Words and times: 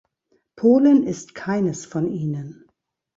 Polen 0.55 1.03
ist 1.03 1.35
keines 1.35 1.85
von 1.85 2.09
ihnen. 2.11 2.65